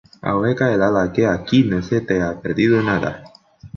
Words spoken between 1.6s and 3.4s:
no se te ha perdido nada